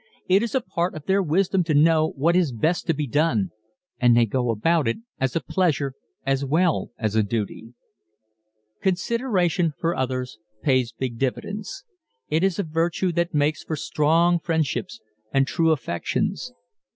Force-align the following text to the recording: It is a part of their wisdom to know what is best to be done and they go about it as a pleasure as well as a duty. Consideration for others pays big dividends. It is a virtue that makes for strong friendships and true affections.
It 0.27 0.41
is 0.41 0.55
a 0.55 0.61
part 0.61 0.95
of 0.95 1.05
their 1.05 1.21
wisdom 1.21 1.63
to 1.65 1.75
know 1.75 2.07
what 2.17 2.35
is 2.35 2.51
best 2.51 2.87
to 2.87 2.93
be 2.95 3.05
done 3.05 3.51
and 3.99 4.17
they 4.17 4.25
go 4.25 4.49
about 4.49 4.87
it 4.87 4.97
as 5.19 5.35
a 5.35 5.39
pleasure 5.41 5.93
as 6.25 6.43
well 6.43 6.89
as 6.97 7.15
a 7.15 7.21
duty. 7.21 7.75
Consideration 8.81 9.73
for 9.77 9.95
others 9.95 10.39
pays 10.63 10.91
big 10.91 11.19
dividends. 11.19 11.83
It 12.29 12.43
is 12.43 12.57
a 12.57 12.63
virtue 12.63 13.11
that 13.11 13.35
makes 13.35 13.63
for 13.63 13.75
strong 13.75 14.39
friendships 14.39 14.99
and 15.31 15.45
true 15.45 15.69
affections. 15.69 16.51